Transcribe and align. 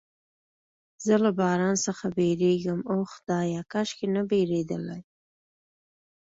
زه 1.05 1.15
له 1.23 1.31
باران 1.39 1.75
څخه 1.85 2.05
بیریږم، 2.17 2.79
اوه 2.91 3.05
خدایه، 3.15 3.61
کاشکې 3.71 4.07
نه 4.15 4.21
بیریدلای. 4.29 5.01